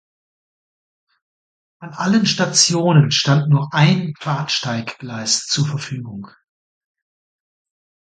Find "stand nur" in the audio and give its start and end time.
3.11-3.71